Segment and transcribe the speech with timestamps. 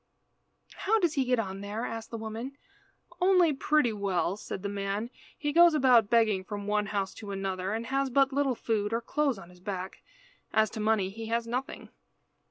[0.77, 2.57] "How does he get on there?" asked the woman.
[3.21, 5.11] "Only pretty well," said the man.
[5.37, 9.01] "He goes about begging from one house to another, and has but little food, or
[9.01, 10.01] clothes on his back.
[10.53, 11.89] As to money he has nothing."